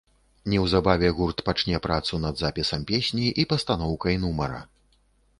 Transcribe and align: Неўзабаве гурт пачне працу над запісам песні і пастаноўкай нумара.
Неўзабаве 0.51 1.09
гурт 1.17 1.41
пачне 1.49 1.81
працу 1.83 2.19
над 2.23 2.39
запісам 2.43 2.85
песні 2.93 3.27
і 3.43 3.45
пастаноўкай 3.51 4.17
нумара. 4.23 4.63